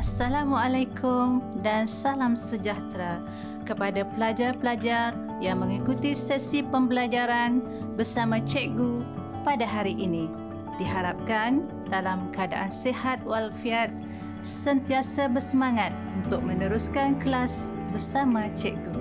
Assalamualaikum 0.00 1.44
dan 1.60 1.84
salam 1.84 2.32
sejahtera 2.32 3.20
kepada 3.68 4.00
pelajar-pelajar 4.16 5.12
yang 5.44 5.60
mengikuti 5.60 6.16
sesi 6.16 6.64
pembelajaran 6.64 7.60
bersama 8.00 8.40
cikgu 8.40 9.04
pada 9.44 9.68
hari 9.68 9.92
ini. 9.92 10.32
Diharapkan 10.80 11.68
dalam 11.92 12.32
keadaan 12.32 12.72
sihat 12.72 13.20
walafiat 13.28 13.92
sentiasa 14.40 15.28
bersemangat 15.28 15.92
untuk 16.16 16.48
meneruskan 16.48 17.20
kelas 17.20 17.76
bersama 17.92 18.48
cikgu. 18.56 18.96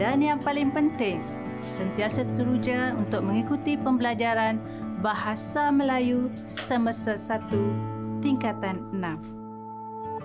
Dan 0.00 0.24
yang 0.24 0.40
paling 0.40 0.72
penting, 0.72 1.20
sentiasa 1.60 2.24
teruja 2.40 2.96
untuk 2.96 3.20
mengikuti 3.20 3.76
pembelajaran 3.76 4.56
Bahasa 5.04 5.68
Melayu 5.68 6.32
Semester 6.48 7.20
1 7.20 8.24
tingkatan 8.24 8.80
6. 8.96 9.47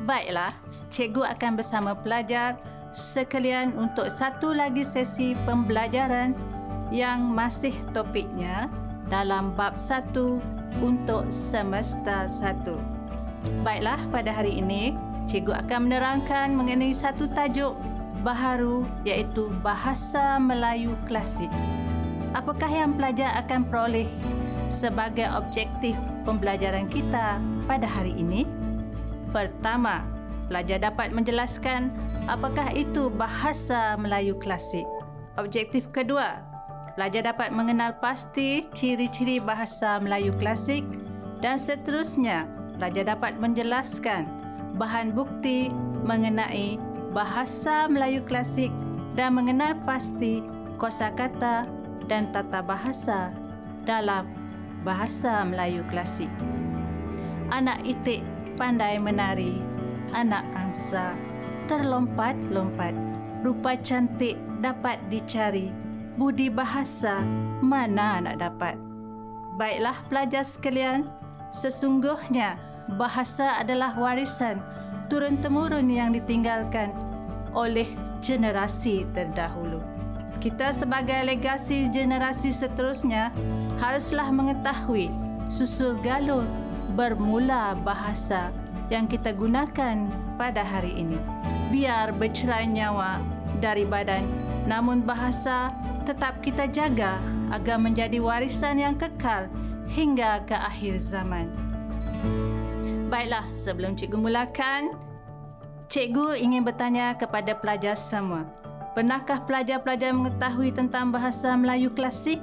Baiklah, 0.04 0.52
cikgu 0.92 1.24
akan 1.24 1.56
bersama 1.56 1.96
pelajar 1.96 2.60
sekalian 2.92 3.72
untuk 3.80 4.12
satu 4.12 4.52
lagi 4.52 4.84
sesi 4.84 5.32
pembelajaran 5.48 6.36
yang 6.92 7.24
masih 7.24 7.72
topiknya 7.96 8.68
dalam 9.08 9.56
bab 9.56 9.80
satu 9.80 10.44
untuk 10.84 11.32
semester 11.32 12.28
satu. 12.28 12.76
Baiklah, 13.64 13.96
pada 14.12 14.36
hari 14.36 14.60
ini, 14.60 14.92
cikgu 15.32 15.64
akan 15.64 15.88
menerangkan 15.88 16.52
mengenai 16.52 16.92
satu 16.92 17.24
tajuk 17.32 17.72
baharu 18.28 18.84
iaitu 19.08 19.56
Bahasa 19.64 20.36
Melayu 20.36 21.00
Klasik. 21.08 21.52
Apakah 22.36 22.68
yang 22.68 23.00
pelajar 23.00 23.40
akan 23.40 23.72
peroleh 23.72 24.12
sebagai 24.68 25.32
objektif 25.32 25.96
pembelajaran 26.28 26.92
kita 26.92 27.40
pada 27.72 27.88
hari 27.88 28.12
ini? 28.20 28.63
Pertama, 29.34 30.06
pelajar 30.46 30.78
dapat 30.78 31.10
menjelaskan 31.10 31.90
apakah 32.30 32.70
itu 32.78 33.10
bahasa 33.10 33.98
Melayu 33.98 34.38
klasik. 34.38 34.86
Objektif 35.42 35.90
kedua, 35.90 36.46
pelajar 36.94 37.34
dapat 37.34 37.50
mengenal 37.50 37.98
pasti 37.98 38.70
ciri-ciri 38.78 39.42
bahasa 39.42 39.98
Melayu 39.98 40.38
klasik 40.38 40.86
dan 41.42 41.58
seterusnya, 41.58 42.46
pelajar 42.78 43.18
dapat 43.18 43.42
menjelaskan 43.42 44.30
bahan 44.78 45.18
bukti 45.18 45.74
mengenai 46.06 46.78
bahasa 47.10 47.90
Melayu 47.90 48.22
klasik 48.22 48.70
dan 49.18 49.34
mengenal 49.34 49.74
pasti 49.82 50.46
kosakata 50.78 51.66
dan 52.06 52.30
tata 52.30 52.62
bahasa 52.62 53.34
dalam 53.90 54.30
bahasa 54.86 55.42
Melayu 55.42 55.82
klasik. 55.90 56.30
Anak 57.50 57.82
itik 57.86 58.26
pandai 58.56 59.02
menari, 59.02 59.62
anak 60.14 60.46
angsa 60.54 61.18
terlompat-lompat, 61.66 62.94
rupa 63.42 63.76
cantik 63.80 64.36
dapat 64.60 65.00
dicari, 65.08 65.72
budi 66.20 66.52
bahasa 66.52 67.24
mana 67.64 68.20
nak 68.22 68.40
dapat. 68.40 68.76
Baiklah 69.56 69.98
pelajar 70.10 70.44
sekalian, 70.44 71.08
sesungguhnya 71.54 72.58
bahasa 73.00 73.62
adalah 73.62 73.96
warisan 73.96 74.60
turun-temurun 75.08 75.88
yang 75.88 76.12
ditinggalkan 76.12 76.92
oleh 77.54 77.88
generasi 78.20 79.06
terdahulu. 79.14 79.80
Kita 80.42 80.76
sebagai 80.76 81.24
legasi 81.24 81.88
generasi 81.88 82.52
seterusnya 82.52 83.32
haruslah 83.80 84.28
mengetahui 84.28 85.08
susul 85.48 85.96
galur 86.04 86.44
bermula 86.94 87.74
bahasa 87.74 88.54
yang 88.94 89.10
kita 89.10 89.34
gunakan 89.34 90.06
pada 90.38 90.62
hari 90.62 90.94
ini. 90.94 91.18
Biar 91.74 92.14
bercerai 92.14 92.70
nyawa 92.70 93.18
dari 93.58 93.82
badan, 93.82 94.30
namun 94.70 95.02
bahasa 95.02 95.74
tetap 96.06 96.40
kita 96.46 96.70
jaga 96.70 97.18
agar 97.50 97.82
menjadi 97.82 98.22
warisan 98.22 98.78
yang 98.78 98.96
kekal 98.98 99.50
hingga 99.90 100.46
ke 100.46 100.54
akhir 100.54 101.02
zaman. 101.02 101.50
Baiklah, 103.10 103.46
sebelum 103.54 103.94
cikgu 103.98 104.18
mulakan, 104.18 104.98
cikgu 105.90 106.38
ingin 106.38 106.66
bertanya 106.66 107.14
kepada 107.18 107.54
pelajar 107.58 107.98
semua. 107.98 108.46
Pernahkah 108.94 109.42
pelajar-pelajar 109.50 110.14
mengetahui 110.14 110.70
tentang 110.70 111.10
bahasa 111.10 111.58
Melayu 111.58 111.90
klasik? 111.90 112.38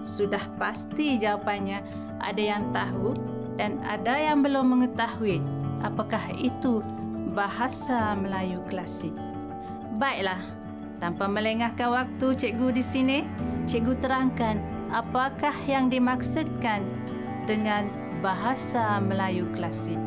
Sudah 0.00 0.48
pasti 0.56 1.20
jawapannya 1.20 1.84
ada 2.20 2.40
yang 2.40 2.72
tahu 2.72 3.12
dan 3.60 3.76
ada 3.84 4.16
yang 4.16 4.40
belum 4.40 4.72
mengetahui 4.72 5.44
apakah 5.84 6.32
itu 6.40 6.80
bahasa 7.36 8.16
Melayu 8.16 8.64
klasik. 8.72 9.12
Baiklah, 10.00 10.40
tanpa 10.96 11.28
melengahkan 11.28 11.92
waktu 11.92 12.40
cikgu 12.40 12.72
di 12.72 12.80
sini, 12.80 13.18
cikgu 13.68 14.00
terangkan 14.00 14.56
apakah 14.88 15.52
yang 15.68 15.92
dimaksudkan 15.92 16.88
dengan 17.44 17.92
bahasa 18.24 18.96
Melayu 18.96 19.44
klasik. 19.52 20.00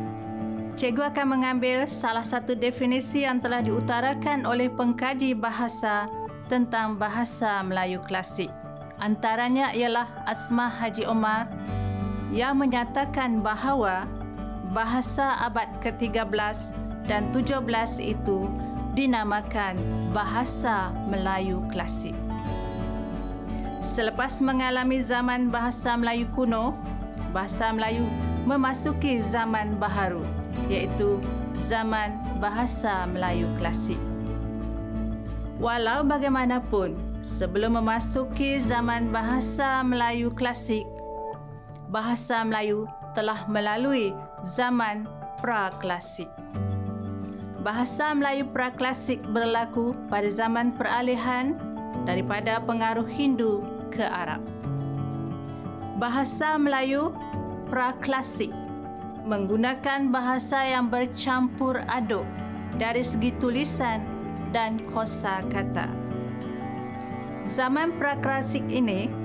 Cikgu 0.74 1.14
akan 1.14 1.38
mengambil 1.38 1.86
salah 1.86 2.26
satu 2.26 2.58
definisi 2.58 3.22
yang 3.22 3.38
telah 3.38 3.62
diutarakan 3.62 4.42
oleh 4.50 4.66
pengkaji 4.66 5.38
bahasa 5.38 6.10
tentang 6.50 6.98
bahasa 6.98 7.62
Melayu 7.62 8.02
klasik. 8.02 8.50
Antaranya 8.98 9.70
ialah 9.70 10.10
Asma 10.26 10.66
Haji 10.66 11.06
Omar 11.06 11.46
yang 12.34 12.58
menyatakan 12.58 13.38
bahawa 13.38 14.10
bahasa 14.74 15.38
abad 15.38 15.70
ke-13 15.78 16.74
dan 17.06 17.30
17 17.30 17.62
itu 18.02 18.50
dinamakan 18.98 19.78
bahasa 20.10 20.90
Melayu 21.06 21.62
klasik. 21.70 22.14
Selepas 23.78 24.42
mengalami 24.42 24.98
zaman 24.98 25.46
bahasa 25.46 25.94
Melayu 25.94 26.26
kuno, 26.34 26.74
bahasa 27.30 27.70
Melayu 27.70 28.02
memasuki 28.42 29.22
zaman 29.22 29.78
baharu 29.78 30.26
iaitu 30.66 31.22
zaman 31.54 32.18
bahasa 32.42 33.06
Melayu 33.06 33.46
klasik. 33.62 34.00
Walau 35.62 36.02
bagaimanapun, 36.02 36.98
sebelum 37.22 37.78
memasuki 37.78 38.58
zaman 38.58 39.14
bahasa 39.14 39.86
Melayu 39.86 40.34
klasik, 40.34 40.82
bahasa 41.94 42.42
Melayu 42.42 42.90
telah 43.14 43.46
melalui 43.46 44.10
zaman 44.42 45.06
praklasik. 45.38 46.26
Bahasa 47.62 48.10
Melayu 48.10 48.50
praklasik 48.50 49.22
berlaku 49.30 49.94
pada 50.10 50.26
zaman 50.26 50.74
peralihan 50.74 51.54
daripada 52.02 52.58
pengaruh 52.58 53.06
Hindu 53.06 53.62
ke 53.94 54.02
Arab. 54.02 54.42
Bahasa 56.02 56.58
Melayu 56.58 57.14
praklasik 57.70 58.50
menggunakan 59.22 60.10
bahasa 60.10 60.66
yang 60.66 60.90
bercampur 60.90 61.78
aduk 61.86 62.26
dari 62.74 63.06
segi 63.06 63.30
tulisan 63.38 64.02
dan 64.50 64.82
kosa 64.90 65.46
kata. 65.46 65.86
Zaman 67.46 67.94
praklasik 68.02 68.66
ini 68.66 69.23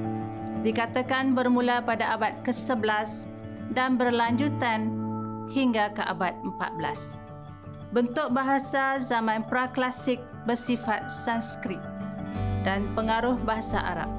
dikatakan 0.62 1.32
bermula 1.32 1.80
pada 1.80 2.16
abad 2.16 2.36
ke-11 2.44 3.30
dan 3.72 3.96
berlanjutan 3.96 4.92
hingga 5.50 5.94
ke 5.96 6.04
abad 6.06 6.36
14. 6.44 7.16
Bentuk 7.90 8.30
bahasa 8.30 9.02
zaman 9.02 9.42
praklasik 9.50 10.22
bersifat 10.46 11.10
Sanskrit 11.10 11.82
dan 12.62 12.86
pengaruh 12.94 13.38
bahasa 13.42 13.82
Arab. 13.82 14.10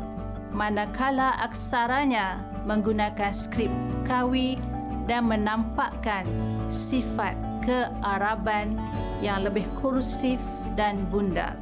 Manakala 0.51 1.39
aksaranya 1.39 2.43
menggunakan 2.67 3.31
skrip 3.31 3.71
kawi 4.03 4.59
dan 5.07 5.31
menampakkan 5.31 6.27
sifat 6.67 7.39
kearaban 7.63 8.75
yang 9.23 9.47
lebih 9.47 9.67
kursif 9.79 10.43
dan 10.75 11.07
bundar. 11.07 11.55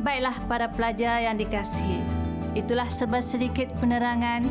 Baiklah 0.00 0.38
para 0.46 0.70
pelajar 0.70 1.20
yang 1.26 1.36
dikasihi, 1.36 2.19
Itulah 2.58 2.90
sebab 2.90 3.22
sedikit 3.22 3.70
penerangan 3.78 4.42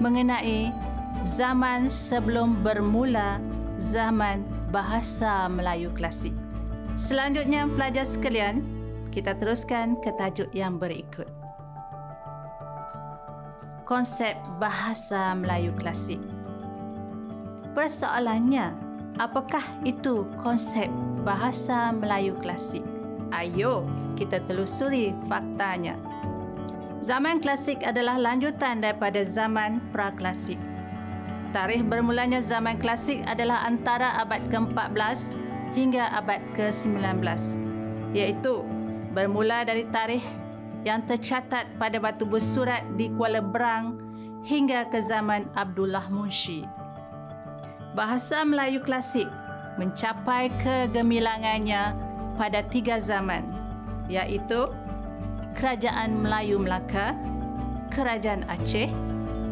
mengenai 0.00 0.72
zaman 1.20 1.92
sebelum 1.92 2.64
bermula 2.64 3.36
zaman 3.76 4.40
bahasa 4.72 5.46
Melayu 5.52 5.92
klasik. 5.92 6.32
Selanjutnya 6.96 7.68
pelajar 7.68 8.08
sekalian, 8.08 8.64
kita 9.12 9.36
teruskan 9.36 10.00
ke 10.00 10.12
tajuk 10.16 10.48
yang 10.56 10.80
berikut. 10.80 11.28
Konsep 13.84 14.40
bahasa 14.56 15.36
Melayu 15.36 15.76
klasik. 15.76 16.20
Persoalannya, 17.76 18.72
apakah 19.20 19.64
itu 19.84 20.24
konsep 20.40 20.88
bahasa 21.24 21.92
Melayu 21.92 22.32
klasik? 22.40 22.84
Ayo 23.32 23.84
kita 24.16 24.40
telusuri 24.44 25.12
faktanya. 25.28 25.96
Zaman 27.02 27.42
klasik 27.42 27.82
adalah 27.82 28.14
lanjutan 28.14 28.78
daripada 28.78 29.26
zaman 29.26 29.82
pra-klasik. 29.90 30.54
Tarikh 31.50 31.82
bermulanya 31.82 32.38
zaman 32.38 32.78
klasik 32.78 33.26
adalah 33.26 33.66
antara 33.66 34.22
abad 34.22 34.38
ke-14 34.46 35.34
hingga 35.74 36.14
abad 36.14 36.38
ke-19 36.54 37.26
iaitu 38.14 38.62
bermula 39.10 39.66
dari 39.66 39.82
tarikh 39.90 40.22
yang 40.86 41.02
tercatat 41.02 41.66
pada 41.74 41.98
batu 41.98 42.22
bersurat 42.22 42.86
di 42.94 43.10
Kuala 43.18 43.42
Berang 43.42 43.98
hingga 44.46 44.86
ke 44.86 45.02
zaman 45.02 45.50
Abdullah 45.58 46.06
Munshi. 46.06 46.62
Bahasa 47.98 48.46
Melayu 48.46 48.78
klasik 48.78 49.26
mencapai 49.74 50.54
kegemilangannya 50.62 51.98
pada 52.38 52.62
tiga 52.62 53.02
zaman 53.02 53.42
iaitu 54.06 54.70
Kerajaan 55.52 56.20
Melayu 56.24 56.56
Melaka, 56.60 57.12
Kerajaan 57.92 58.48
Aceh 58.48 58.88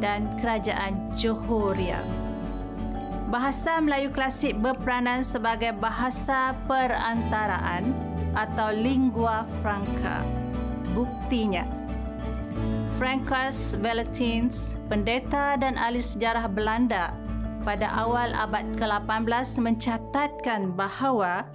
dan 0.01 0.33
Kerajaan 0.41 1.13
Johor 1.13 1.77
Bahasa 3.31 3.79
Melayu 3.79 4.11
klasik 4.11 4.59
berperanan 4.59 5.23
sebagai 5.23 5.71
bahasa 5.77 6.57
perantaraan 6.67 7.95
atau 8.35 8.75
lingua 8.75 9.47
franca. 9.63 10.27
Buktinya, 10.91 11.63
Francis 12.99 13.79
Valentins, 13.79 14.75
pendeta 14.91 15.55
dan 15.55 15.79
ahli 15.79 16.03
sejarah 16.03 16.51
Belanda 16.51 17.15
pada 17.63 17.87
awal 17.93 18.33
abad 18.35 18.67
ke-18 18.75 19.63
mencatatkan 19.63 20.75
bahawa 20.75 21.47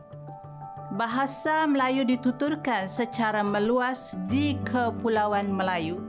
bahasa 0.96 1.68
Melayu 1.68 2.08
dituturkan 2.08 2.88
secara 2.88 3.44
meluas 3.44 4.16
di 4.32 4.56
Kepulauan 4.64 5.52
Melayu 5.52 6.00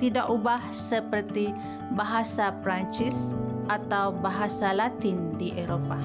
tidak 0.00 0.32
ubah 0.32 0.64
seperti 0.72 1.52
bahasa 1.92 2.50
Perancis 2.64 3.36
atau 3.68 4.10
bahasa 4.16 4.72
Latin 4.72 5.36
di 5.36 5.52
Eropah. 5.54 6.00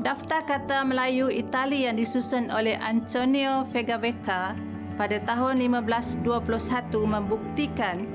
Daftar 0.00 0.48
kata 0.48 0.80
Melayu 0.80 1.28
Itali 1.28 1.84
yang 1.84 2.00
disusun 2.00 2.48
oleh 2.48 2.80
Antonio 2.80 3.68
Fegavetta 3.68 4.56
pada 4.96 5.20
tahun 5.28 5.60
1521 5.60 6.24
membuktikan 7.04 8.08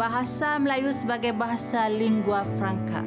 bahasa 0.00 0.56
Melayu 0.56 0.88
sebagai 0.88 1.36
bahasa 1.36 1.84
lingua 1.92 2.48
franca. 2.56 3.04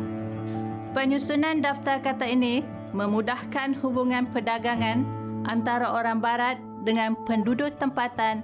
Penyusunan 0.93 1.65
daftar 1.65 1.97
kata 1.97 2.29
ini 2.29 2.74
memudahkan 2.95 3.75
hubungan 3.83 4.23
perdagangan 4.31 5.03
antara 5.43 5.91
orang 5.91 6.23
barat 6.23 6.55
dengan 6.87 7.19
penduduk 7.27 7.75
tempatan 7.75 8.39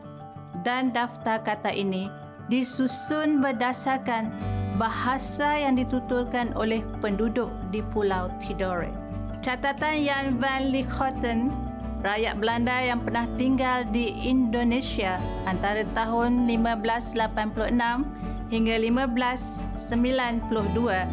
dan 0.67 0.91
daftar 0.91 1.39
kata 1.39 1.71
ini 1.71 2.11
disusun 2.51 3.39
berdasarkan 3.39 4.27
bahasa 4.75 5.55
yang 5.55 5.79
dituturkan 5.79 6.51
oleh 6.59 6.83
penduduk 6.99 7.47
di 7.71 7.79
Pulau 7.95 8.27
Tidore. 8.43 8.91
Catatan 9.39 10.03
Jan 10.03 10.35
van 10.37 10.69
Lichoten, 10.69 11.49
rakyat 12.03 12.35
Belanda 12.37 12.77
yang 12.83 13.01
pernah 13.01 13.25
tinggal 13.39 13.87
di 13.89 14.13
Indonesia 14.21 15.17
antara 15.47 15.81
tahun 15.95 16.45
1586 16.45 18.51
hingga 18.51 18.75
1592, 18.83 21.07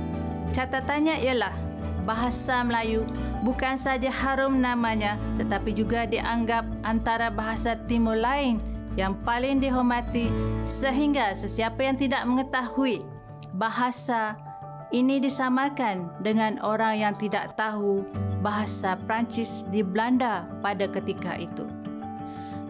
catatannya 0.53 1.17
ialah 1.23 1.68
bahasa 2.09 2.65
Melayu 2.65 3.05
bukan 3.45 3.77
saja 3.77 4.09
harum 4.09 4.65
namanya 4.65 5.21
tetapi 5.37 5.77
juga 5.77 6.09
dianggap 6.09 6.65
antara 6.81 7.29
bahasa 7.29 7.77
timur 7.85 8.17
lain 8.17 8.57
yang 8.97 9.13
paling 9.29 9.61
dihormati 9.61 10.33
sehingga 10.65 11.37
sesiapa 11.37 11.85
yang 11.85 12.01
tidak 12.01 12.25
mengetahui 12.25 13.05
bahasa 13.53 14.41
ini 14.89 15.21
disamakan 15.21 16.09
dengan 16.25 16.57
orang 16.65 16.97
yang 16.97 17.15
tidak 17.21 17.53
tahu 17.61 18.09
bahasa 18.41 18.97
Perancis 19.05 19.69
di 19.69 19.85
Belanda 19.85 20.49
pada 20.65 20.89
ketika 20.89 21.37
itu. 21.37 21.69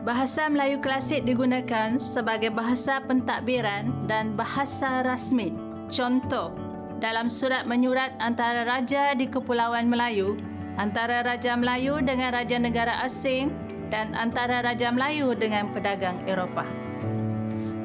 Bahasa 0.03 0.51
Melayu 0.51 0.83
klasik 0.83 1.23
digunakan 1.23 1.95
sebagai 2.01 2.51
bahasa 2.51 2.99
pentadbiran 3.05 4.09
dan 4.11 4.35
bahasa 4.35 5.05
rasmi. 5.07 5.55
Contoh, 5.93 6.68
dalam 6.99 7.31
surat 7.31 7.63
menyurat 7.63 8.11
antara 8.19 8.67
raja 8.67 9.15
di 9.15 9.31
Kepulauan 9.31 9.87
Melayu, 9.87 10.35
antara 10.79 11.23
Raja 11.27 11.59
Melayu 11.59 11.99
dengan 12.03 12.35
Raja 12.35 12.59
Negara 12.59 13.03
Asing 13.03 13.51
dan 13.91 14.15
antara 14.15 14.63
Raja 14.63 14.91
Melayu 14.95 15.35
dengan 15.35 15.71
pedagang 15.75 16.23
Eropah. 16.27 16.67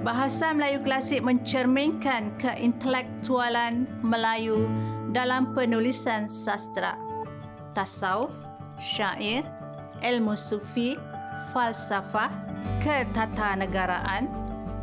Bahasa 0.04 0.52
Melayu 0.52 0.84
klasik 0.84 1.24
mencerminkan 1.24 2.36
keintelektualan 2.38 3.88
Melayu 4.04 4.68
dalam 5.16 5.56
penulisan 5.56 6.28
sastra, 6.28 7.00
tasawuf, 7.72 8.34
syair, 8.76 9.48
ilmu 10.04 10.36
sufi, 10.36 11.00
falsafah, 11.56 12.30
ketatanegaraan 12.84 14.28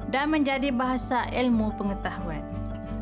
dan 0.09 0.33
menjadi 0.33 0.73
bahasa 0.73 1.29
ilmu 1.31 1.77
pengetahuan. 1.77 2.50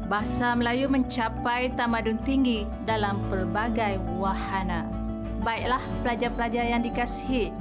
Bahasa 0.08 0.56
Melayu 0.56 0.88
mencapai 0.88 1.68
tamadun 1.76 2.16
tinggi 2.24 2.64
dalam 2.88 3.20
pelbagai 3.28 4.00
wahana. 4.16 4.88
Baiklah 5.44 5.84
pelajar-pelajar 6.00 6.64
yang 6.64 6.80
dikasihi, 6.80 7.52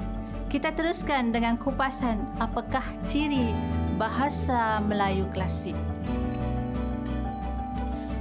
kita 0.47 0.71
teruskan 0.71 1.35
dengan 1.35 1.59
kupasan 1.59 2.23
apakah 2.39 2.83
ciri 3.03 3.51
bahasa 3.99 4.79
Melayu 4.79 5.27
klasik. 5.35 5.75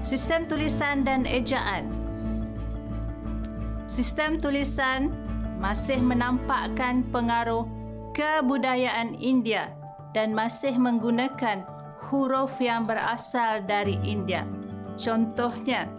Sistem 0.03 0.51
tulisan 0.51 1.07
dan 1.07 1.23
ejaan. 1.23 1.87
Sistem 3.87 4.43
tulisan 4.43 5.15
masih 5.63 6.03
menampakkan 6.03 7.07
pengaruh 7.15 7.63
kebudayaan 8.11 9.15
India 9.23 9.71
dan 10.11 10.35
masih 10.35 10.75
menggunakan 10.75 11.76
huruf 12.11 12.55
yang 12.63 12.87
berasal 12.87 13.63
dari 13.67 13.99
India. 14.07 14.47
Contohnya, 14.97 15.91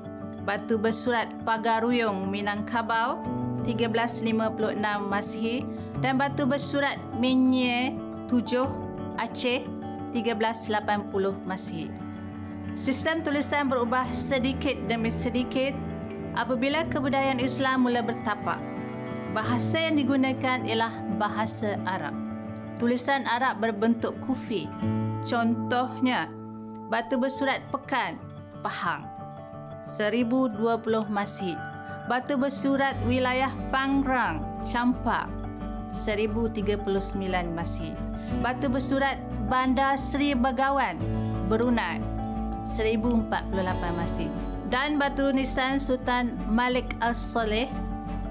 batu 0.47 0.79
bersurat 0.79 1.29
Pagaruyung 1.43 2.31
Minangkabau 2.31 3.21
1356 3.67 4.79
Masihi 5.03 5.61
dan 5.99 6.15
batu 6.15 6.47
bersurat 6.47 6.95
Menye 7.19 7.91
7 8.31 8.63
Aceh 9.19 9.67
1380 10.15 11.43
Masihi. 11.43 11.91
Sistem 12.77 13.25
tulisan 13.25 13.67
berubah 13.67 14.05
sedikit 14.13 14.77
demi 14.85 15.09
sedikit 15.09 15.73
apabila 16.37 16.85
kebudayaan 16.85 17.41
Islam 17.41 17.89
mula 17.89 18.05
bertapak. 18.05 18.61
Bahasa 19.33 19.81
yang 19.81 19.97
digunakan 19.97 20.61
ialah 20.63 20.93
bahasa 21.17 21.81
Arab. 21.83 22.26
Tulisan 22.77 23.25
Arab 23.25 23.57
berbentuk 23.57 24.13
kufi. 24.21 24.69
Contohnya, 25.25 26.29
batu 26.93 27.17
bersurat 27.17 27.57
Pekan, 27.73 28.21
Pahang, 28.61 29.01
1020 29.89 30.61
Masihi. 31.09 31.57
Batu 32.05 32.37
bersurat 32.37 32.93
wilayah 33.09 33.49
Pangrang, 33.73 34.45
Campak, 34.61 35.25
1039 35.89 36.85
Masihi. 37.49 37.97
Batu 38.45 38.69
bersurat 38.69 39.17
Bandar 39.49 39.97
Seri 39.97 40.37
Begawan, 40.37 41.01
Brunei, 41.49 41.97
1048 42.61 43.57
Masihi. 43.97 44.29
Dan 44.69 45.01
batu 45.01 45.33
nisan 45.33 45.81
Sultan 45.81 46.37
Malik 46.45 46.93
Al-Soleh, 47.01 47.73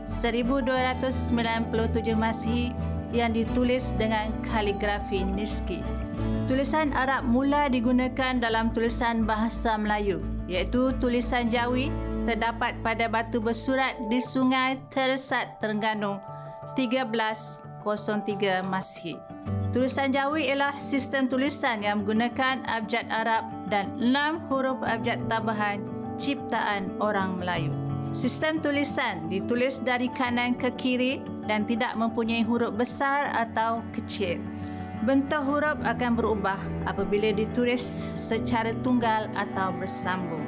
1297 0.06 2.14
Masihi 2.14 2.70
yang 3.16 3.32
ditulis 3.32 3.96
dengan 3.96 4.28
kaligrafi 4.44 5.24
Niski. 5.24 5.80
Tulisan 6.46 6.92
Arab 6.92 7.26
mula 7.26 7.66
digunakan 7.72 8.38
dalam 8.38 8.70
tulisan 8.70 9.26
bahasa 9.26 9.74
Melayu, 9.74 10.22
iaitu 10.46 10.94
tulisan 11.02 11.50
Jawi 11.50 11.90
terdapat 12.28 12.76
pada 12.84 13.08
batu 13.10 13.42
bersurat 13.42 13.96
di 14.12 14.22
Sungai 14.22 14.78
Tersat 14.92 15.58
Terengganu 15.58 16.20
1303 16.78 18.62
Masihi. 18.68 19.18
Tulisan 19.74 20.14
Jawi 20.14 20.48
ialah 20.48 20.72
sistem 20.78 21.26
tulisan 21.26 21.82
yang 21.82 22.04
menggunakan 22.04 22.64
abjad 22.70 23.10
Arab 23.10 23.44
dan 23.68 23.92
enam 23.98 24.40
huruf 24.48 24.78
abjad 24.86 25.18
tambahan 25.26 25.82
ciptaan 26.16 26.94
orang 27.02 27.36
Melayu. 27.36 27.74
Sistem 28.16 28.62
tulisan 28.62 29.28
ditulis 29.28 29.82
dari 29.84 30.08
kanan 30.08 30.56
ke 30.56 30.72
kiri 30.78 31.20
dan 31.46 31.64
tidak 31.64 31.94
mempunyai 31.94 32.42
huruf 32.42 32.74
besar 32.74 33.30
atau 33.34 33.82
kecil. 33.94 34.42
Bentuk 35.06 35.42
huruf 35.46 35.78
akan 35.86 36.12
berubah 36.18 36.58
apabila 36.88 37.30
ditulis 37.30 37.82
secara 38.18 38.74
tunggal 38.82 39.30
atau 39.38 39.70
bersambung. 39.76 40.42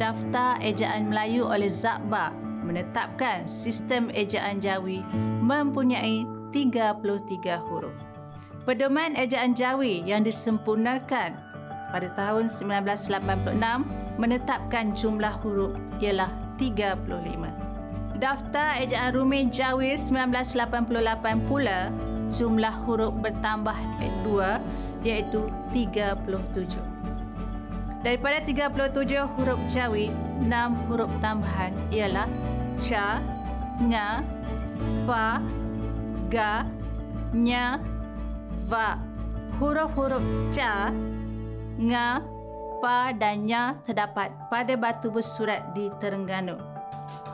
Daftar 0.00 0.60
Ejaan 0.64 1.12
Melayu 1.12 1.44
oleh 1.44 1.68
Zakba 1.68 2.32
menetapkan 2.66 3.46
sistem 3.46 4.10
ejaan 4.10 4.58
Jawi 4.58 5.00
mempunyai 5.44 6.26
33 6.50 7.62
huruf. 7.68 7.94
Pedoman 8.66 9.14
ejaan 9.14 9.54
Jawi 9.54 10.02
yang 10.02 10.26
disempurnakan 10.26 11.38
pada 11.94 12.08
tahun 12.18 12.50
1986 12.50 13.54
menetapkan 14.18 14.90
jumlah 14.96 15.38
huruf 15.44 15.72
ialah 16.02 16.28
35. 16.58 17.65
Daftar 18.16 18.80
Ejaan 18.80 19.12
Rumi 19.12 19.44
Jawi 19.52 19.92
1988 19.92 21.36
pula 21.44 21.92
jumlah 22.32 22.72
huruf 22.88 23.12
bertambah 23.20 23.76
2 24.24 25.04
iaitu 25.04 25.44
37. 25.76 26.80
Daripada 28.00 28.40
37 28.40 29.20
huruf 29.36 29.60
Jawi, 29.68 30.08
6 30.40 30.48
huruf 30.88 31.12
tambahan 31.20 31.76
ialah 31.92 32.24
Ca, 32.80 33.20
Nga, 33.84 34.24
Pa, 35.04 35.42
Ga, 36.32 36.64
Nya, 37.36 37.76
Va. 38.64 38.96
Huruf-huruf 39.60 40.24
Ca, 40.52 40.88
Nga, 41.76 42.08
Pa 42.80 43.12
dan 43.12 43.44
Nya 43.44 43.76
terdapat 43.84 44.32
pada 44.48 44.72
batu 44.76 45.12
bersurat 45.12 45.60
di 45.76 45.92
Terengganu. 46.00 46.75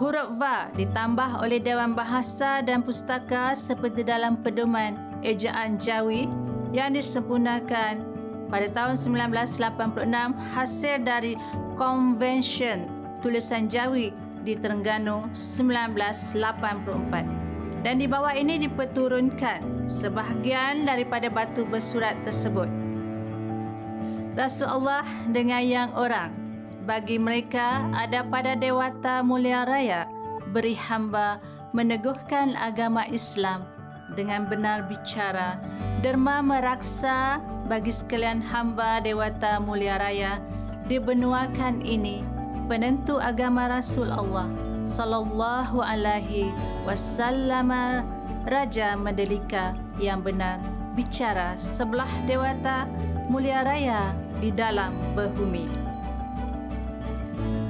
Huruf 0.00 0.35
Va 0.41 0.73
ditambah 0.75 1.45
oleh 1.45 1.62
Dewan 1.62 1.95
Bahasa 1.95 2.64
dan 2.64 2.83
Pustaka 2.83 3.55
seperti 3.55 4.02
dalam 4.02 4.41
pedoman 4.41 4.99
Ejaan 5.23 5.79
Jawi 5.79 6.26
yang 6.75 6.97
disempurnakan 6.97 8.02
pada 8.50 8.67
tahun 8.73 8.99
1986 8.99 10.35
hasil 10.52 10.97
dari 11.07 11.38
Convention 11.79 12.91
Tulisan 13.23 13.71
Jawi 13.71 14.11
di 14.43 14.59
Terengganu 14.59 15.31
1984 15.31 17.87
dan 17.87 17.95
di 17.99 18.07
bawah 18.11 18.35
ini 18.35 18.59
diperturunkan 18.67 19.87
sebahagian 19.87 20.87
daripada 20.87 21.31
batu 21.31 21.67
bersurat 21.67 22.14
tersebut. 22.26 22.67
Rasulullah 24.33 25.05
dengan 25.29 25.61
yang 25.61 25.91
orang 25.93 26.41
bagi 26.83 27.15
mereka 27.15 27.87
ada 27.95 28.27
pada 28.27 28.59
Dewata 28.59 29.23
Mulia 29.23 29.62
Raya 29.62 30.11
beri 30.51 30.75
hamba 30.75 31.39
meneguhkan 31.71 32.59
agama 32.59 33.07
Islam 33.07 33.65
dengan 34.19 34.51
benar 34.51 34.91
bicara 34.91 35.62
derma 36.03 36.43
meraksa 36.43 37.39
bagi 37.71 37.95
sekalian 37.95 38.43
hamba 38.43 38.99
Dewata 38.99 39.62
Mulia 39.62 39.97
Raya 39.97 40.43
di 40.91 40.99
benuakan 40.99 41.81
ini 41.87 42.27
penentu 42.67 43.23
agama 43.23 43.71
Rasul 43.71 44.11
Allah 44.11 44.51
sallallahu 44.83 45.79
alaihi 45.79 46.51
wasallam 46.83 47.71
Raja 48.51 48.99
Mandelika 48.99 49.79
yang 50.03 50.27
benar 50.27 50.59
bicara 50.99 51.55
sebelah 51.55 52.11
Dewata 52.27 52.91
Mulia 53.31 53.62
Raya 53.62 54.12
di 54.43 54.51
dalam 54.51 54.91
bumi. 55.15 55.82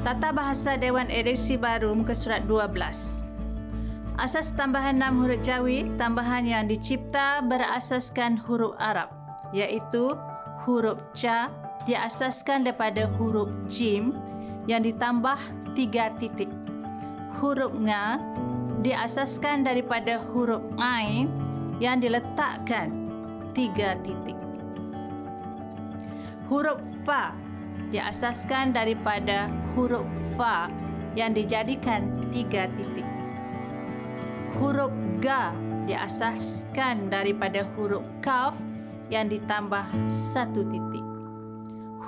Tata 0.03 0.35
Bahasa 0.35 0.75
Dewan 0.75 1.07
Edisi 1.15 1.55
Baru 1.55 1.95
muka 1.95 2.11
surat 2.11 2.43
12. 2.51 3.23
Asas 4.19 4.51
tambahan 4.51 4.99
6 4.99 5.15
huruf 5.23 5.39
Jawi, 5.47 5.87
tambahan 5.95 6.43
yang 6.43 6.67
dicipta 6.67 7.39
berasaskan 7.47 8.35
huruf 8.35 8.75
Arab, 8.83 9.15
iaitu 9.55 10.11
huruf 10.67 10.99
Ca 11.15 11.55
diasaskan 11.87 12.67
daripada 12.67 13.07
huruf 13.15 13.47
Jim 13.71 14.11
yang 14.67 14.83
ditambah 14.83 15.39
tiga 15.79 16.11
titik. 16.19 16.51
Huruf 17.39 17.71
Nga 17.71 18.19
diasaskan 18.83 19.63
daripada 19.63 20.19
huruf 20.35 20.67
Ain 20.83 21.31
yang 21.79 22.03
diletakkan 22.03 22.91
tiga 23.55 23.95
titik. 24.03 24.35
Huruf 26.51 26.83
Pa 27.07 27.42
diasaskan 27.93 28.73
daripada 28.73 29.53
huruf 29.77 30.09
fa 30.35 30.73
yang 31.13 31.37
dijadikan 31.37 32.09
tiga 32.33 32.67
titik. 32.75 33.05
Huruf 34.57 34.93
ga 35.21 35.53
diasaskan 35.85 37.13
daripada 37.13 37.69
huruf 37.77 38.05
kaf 38.25 38.57
yang 39.13 39.29
ditambah 39.29 39.85
satu 40.09 40.65
titik. 40.73 41.05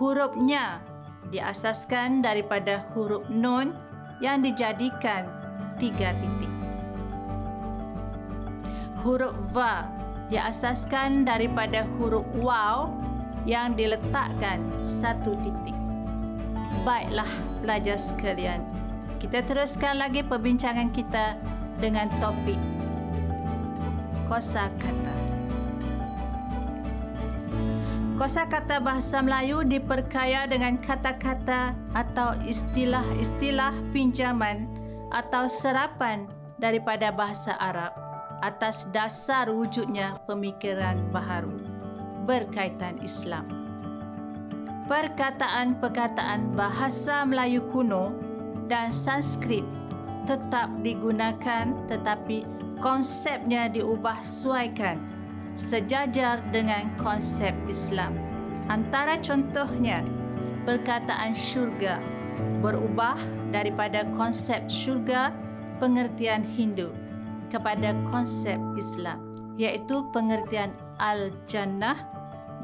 Huruf 0.00 0.33
nya 0.41 0.81
diasaskan 1.29 2.25
daripada 2.25 2.88
huruf 2.97 3.29
nun 3.29 3.76
yang 4.25 4.41
dijadikan 4.41 5.29
tiga 5.76 6.17
titik. 6.17 6.53
Huruf 9.05 9.37
va 9.53 9.85
diasaskan 10.33 11.29
daripada 11.29 11.85
huruf 12.00 12.25
waw 12.41 12.88
yang 13.45 13.76
diletakkan 13.76 14.64
satu 14.81 15.37
titik. 15.45 15.74
Baiklah 16.85 17.33
pelajar 17.64 17.97
sekalian, 17.97 18.61
kita 19.17 19.41
teruskan 19.41 19.97
lagi 19.97 20.21
perbincangan 20.21 20.93
kita 20.93 21.33
dengan 21.81 22.12
topik 22.21 22.61
kosa 24.29 24.69
kata. 24.76 25.17
Kosa 28.21 28.45
kata 28.47 28.85
bahasa 28.85 29.25
Melayu 29.25 29.64
diperkaya 29.64 30.45
dengan 30.45 30.76
kata-kata 30.76 31.73
atau 31.97 32.37
istilah-istilah 32.45 33.73
pinjaman 33.97 34.69
atau 35.09 35.49
serapan 35.49 36.29
daripada 36.61 37.09
bahasa 37.09 37.57
Arab 37.57 37.97
atas 38.45 38.93
dasar 38.93 39.49
wujudnya 39.49 40.21
pemikiran 40.29 41.00
baharu 41.09 41.64
berkaitan 42.29 43.00
Islam. 43.00 43.63
Perkataan-perkataan 44.85 46.53
bahasa 46.53 47.25
Melayu 47.25 47.64
kuno 47.73 48.12
dan 48.69 48.93
Sanskrit 48.93 49.64
tetap 50.29 50.69
digunakan 50.85 51.73
tetapi 51.88 52.45
konsepnya 52.85 53.73
diubah 53.73 54.21
suaikan 54.21 55.00
sejajar 55.57 56.45
dengan 56.53 56.93
konsep 57.00 57.57
Islam. 57.64 58.12
Antara 58.69 59.17
contohnya, 59.25 60.05
perkataan 60.69 61.33
syurga 61.33 62.00
berubah 62.61 63.17
daripada 63.57 64.05
konsep 64.21 64.69
syurga 64.69 65.33
pengertian 65.81 66.45
Hindu 66.45 66.93
kepada 67.49 67.97
konsep 68.12 68.61
Islam 68.76 69.21
iaitu 69.57 70.05
pengertian 70.11 70.76
al-jannah 71.00 71.97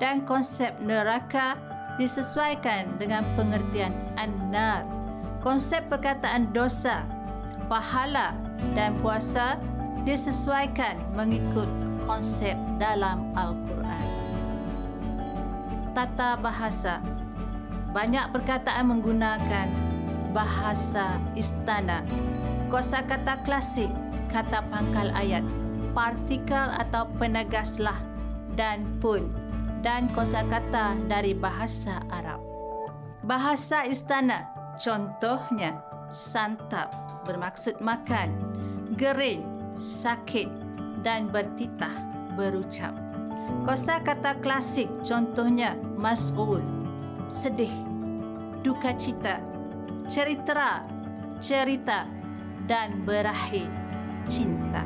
dan 0.02 0.24
konsep 0.26 0.74
neraka 0.82 1.54
disesuaikan 2.00 2.96
dengan 2.96 3.28
pengertian 3.36 3.92
an-nar. 4.16 4.88
Konsep 5.44 5.84
perkataan 5.92 6.48
dosa, 6.56 7.04
pahala 7.68 8.32
dan 8.72 8.96
puasa 9.04 9.60
disesuaikan 10.08 10.96
mengikut 11.12 11.68
konsep 12.08 12.56
dalam 12.80 13.28
Al-Quran. 13.36 14.08
Tata 15.92 16.40
bahasa 16.40 17.04
banyak 17.92 18.32
perkataan 18.32 18.96
menggunakan 18.96 19.68
bahasa 20.32 21.20
istana. 21.36 22.00
Kosa 22.72 23.02
kata 23.04 23.42
klasik, 23.44 23.90
kata 24.30 24.62
pangkal 24.70 25.10
ayat, 25.12 25.42
partikel 25.92 26.70
atau 26.78 27.10
penegaslah 27.18 27.98
dan 28.54 28.86
pun 29.02 29.49
dan 29.80 30.12
kosakata 30.12 30.96
dari 31.08 31.32
bahasa 31.32 32.04
Arab. 32.12 32.40
Bahasa 33.24 33.84
istana 33.88 34.48
contohnya 34.76 35.80
santap 36.12 36.92
bermaksud 37.24 37.80
makan, 37.80 38.32
gering, 38.96 39.44
sakit 39.76 40.48
dan 41.00 41.28
bertitah 41.32 41.92
berucap. 42.36 42.92
Kosakata 43.64 44.36
klasik 44.40 44.88
contohnya 45.04 45.76
mas'ul, 45.96 46.64
sedih, 47.28 47.72
duka 48.64 48.92
cita, 48.96 49.40
cerita, 50.08 50.84
cerita 51.40 52.08
dan 52.68 53.04
berakhir 53.04 53.68
cinta. 54.28 54.84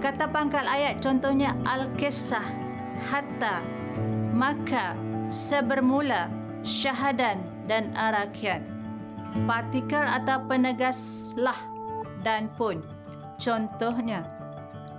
Kata 0.00 0.32
pangkal 0.32 0.64
ayat 0.64 1.02
contohnya 1.04 1.52
al-kisah, 1.68 2.46
hatta, 3.10 3.60
maka 4.40 4.96
sebermula 5.28 6.32
syahadan 6.64 7.44
dan 7.68 7.92
arakian 7.92 8.64
partikel 9.44 10.00
atau 10.00 10.40
penegaslah 10.48 11.60
dan 12.24 12.48
pun 12.56 12.80
contohnya 13.36 14.24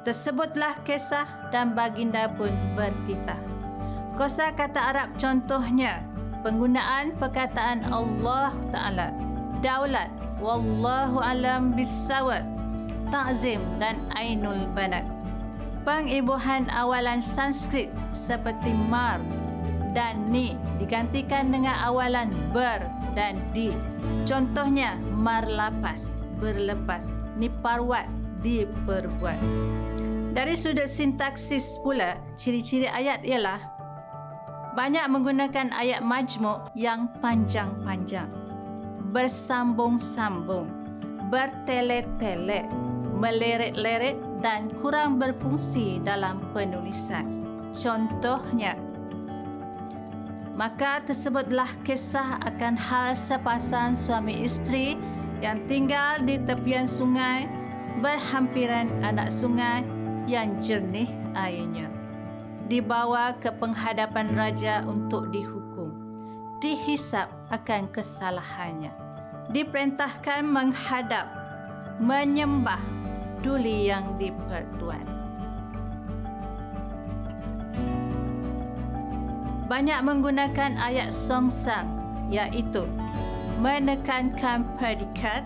tersebutlah 0.06 0.78
kisah 0.86 1.26
dan 1.50 1.74
baginda 1.74 2.30
pun 2.38 2.54
bertitah. 2.78 3.38
Kosa 4.14 4.54
kata 4.54 4.94
Arab 4.94 5.10
contohnya 5.18 6.06
penggunaan 6.46 7.18
perkataan 7.18 7.86
Allah 7.90 8.54
Ta'ala 8.70 9.10
daulat 9.66 10.10
wallahu 10.42 11.22
alam 11.22 11.74
bisawat 11.74 12.42
ta'zim 13.14 13.62
dan 13.78 14.02
ainul 14.18 14.66
banat 14.74 15.06
pengibuhan 15.82 16.70
awalan 16.70 17.22
Sanskrit 17.22 17.90
seperti 18.14 18.72
mar 18.90 19.22
dan 19.92 20.32
ni 20.32 20.56
digantikan 20.80 21.52
dengan 21.52 21.76
awalan 21.84 22.32
ber 22.56 22.86
dan 23.18 23.42
di. 23.52 23.76
Contohnya 24.24 24.96
mar 25.12 25.44
lapas, 25.46 26.16
berlepas, 26.40 27.12
niparwat 27.36 28.08
diperbuat. 28.42 29.40
Dari 30.32 30.56
sudut 30.56 30.88
sintaksis 30.88 31.76
pula, 31.84 32.16
ciri-ciri 32.40 32.88
ayat 32.88 33.28
ialah 33.28 33.60
banyak 34.72 35.04
menggunakan 35.12 35.76
ayat 35.76 36.00
majmuk 36.00 36.72
yang 36.72 37.12
panjang-panjang, 37.20 38.32
bersambung-sambung, 39.12 40.72
bertele-tele, 41.28 42.64
meleret-leret 43.12 44.31
dan 44.42 44.74
kurang 44.82 45.22
berfungsi 45.22 46.02
dalam 46.02 46.42
penulisan. 46.52 47.30
Contohnya, 47.72 48.76
maka 50.58 51.00
tersebutlah 51.08 51.70
kisah 51.88 52.42
akan 52.44 52.76
hal 52.76 53.16
sepasang 53.16 53.96
suami 53.96 54.44
isteri 54.44 55.00
yang 55.40 55.62
tinggal 55.66 56.20
di 56.22 56.38
tepian 56.42 56.86
sungai 56.86 57.48
berhampiran 58.04 58.92
anak 59.06 59.32
sungai 59.32 59.86
yang 60.28 60.58
jernih 60.60 61.10
airnya. 61.38 61.88
Dibawa 62.68 63.36
ke 63.40 63.52
penghadapan 63.52 64.32
raja 64.36 64.84
untuk 64.86 65.32
dihukum. 65.32 65.92
Dihisap 66.62 67.28
akan 67.50 67.90
kesalahannya. 67.90 68.94
Diperintahkan 69.52 70.46
menghadap, 70.46 71.28
menyembah 72.00 73.01
duli 73.42 73.90
yang 73.90 74.18
dipertuan. 74.22 75.04
Banyak 79.68 80.00
menggunakan 80.04 80.76
ayat 80.80 81.16
songsang 81.16 81.88
iaitu 82.28 82.84
menekankan 83.62 84.68
predikat 84.76 85.46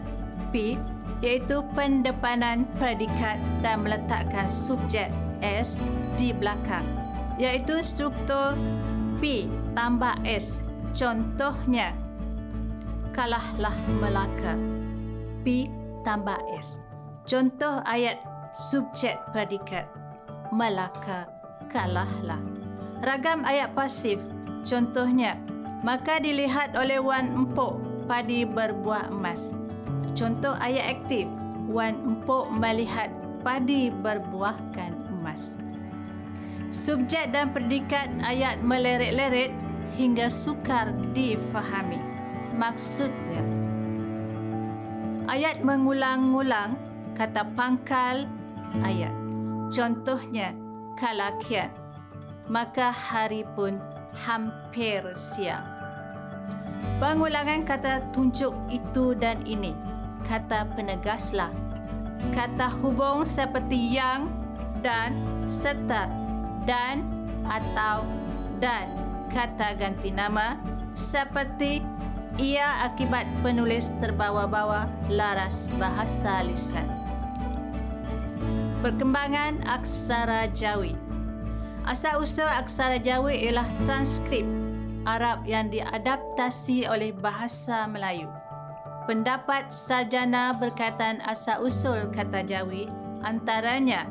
P 0.49 0.79
iaitu 1.21 1.61
pendepanan 1.73 2.65
predikat 2.77 3.37
dan 3.61 3.85
meletakkan 3.85 4.49
subjek 4.49 5.09
S 5.41 5.83
di 6.17 6.33
belakang 6.33 6.85
iaitu 7.35 7.83
struktur 7.83 8.55
P 9.19 9.47
tambah 9.75 10.15
S. 10.23 10.63
Contohnya, 10.95 11.91
kalahlah 13.11 13.75
Melaka. 13.99 14.55
P 15.43 15.67
tambah 16.07 16.39
S. 16.55 16.84
Contoh 17.25 17.81
ayat 17.89 18.21
subjek 18.53 19.17
predikat 19.33 19.89
Melaka 20.53 21.25
kalahlah. 21.73 22.37
Ragam 23.01 23.41
ayat 23.41 23.73
pasif. 23.73 24.21
Contohnya, 24.61 25.33
maka 25.81 26.21
dilihat 26.21 26.77
oleh 26.77 27.01
Wan 27.01 27.33
Empuk 27.33 27.81
padi 28.05 28.45
berbuah 28.45 29.09
emas. 29.09 29.57
Contoh 30.13 30.53
ayat 30.61 31.01
aktif, 31.01 31.25
Wan 31.65 31.97
Empuk 32.05 32.45
melihat 32.53 33.09
padi 33.41 33.89
berbuahkan 33.89 34.93
emas. 35.17 35.57
Subjek 36.69 37.33
dan 37.33 37.49
predikat 37.49 38.05
ayat 38.21 38.61
meleret-leret 38.61 39.49
hingga 39.97 40.29
sukar 40.29 40.93
difahami. 41.17 41.97
Maksudnya, 42.53 43.41
ayat 45.25 45.65
mengulang-ulang 45.65 46.77
kata 47.15 47.47
pangkal 47.55 48.27
ayat. 48.83 49.11
Contohnya, 49.71 50.53
kalakian. 50.99 51.71
Maka 52.45 52.93
hari 52.93 53.41
pun 53.57 53.81
hampir 54.13 55.01
siang. 55.17 55.65
Pengulangan 57.01 57.65
kata 57.65 58.13
tunjuk 58.13 58.53
itu 58.69 59.17
dan 59.17 59.41
ini 59.43 59.73
kata 60.29 60.69
penegaslah. 60.77 61.49
Kata 62.31 62.69
hubung 62.79 63.25
seperti 63.25 63.97
yang 63.97 64.29
dan 64.85 65.17
serta 65.49 66.05
dan 66.69 67.01
atau 67.45 68.05
dan 68.61 68.89
kata 69.33 69.77
ganti 69.77 70.09
nama 70.13 70.57
seperti 70.95 71.83
ia 72.39 72.87
akibat 72.87 73.27
penulis 73.43 73.91
terbawa-bawa 73.99 74.87
laras 75.11 75.71
bahasa 75.75 76.43
lisan. 76.43 77.04
Perkembangan 78.83 79.63
aksara 79.63 80.51
Jawi. 80.51 80.97
Asal-usul 81.85 82.49
aksara 82.49 82.97
Jawi 82.97 83.45
ialah 83.45 83.67
transkrip 83.85 84.43
Arab 85.05 85.45
yang 85.45 85.69
diadaptasi 85.69 86.89
oleh 86.89 87.13
bahasa 87.13 87.85
Melayu. 87.85 88.25
Pendapat 89.05 89.69
sarjana 89.69 90.57
berkaitan 90.57 91.21
asal-usul 91.29 92.09
kata 92.09 92.41
Jawi 92.41 92.89
antaranya 93.21 94.09